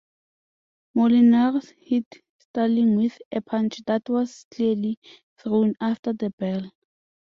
[0.95, 4.97] Molinares hit Starling with a punch that was clearly
[5.37, 6.71] thrown after the bell.